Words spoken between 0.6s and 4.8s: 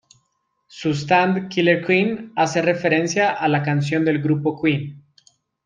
Su Stand, Killer Queen, hace referencia a la canción del grupo